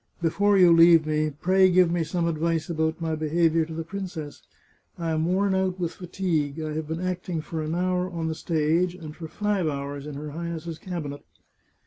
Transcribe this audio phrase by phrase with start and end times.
[0.23, 4.41] "Before you leave me, pray give me some advice about my behaviour to the princess.
[4.97, 6.59] I am worn out with fatigue.
[6.59, 10.15] I have been acting for an hour on the stage, and for five hours in
[10.15, 11.23] her Highness's cabinet."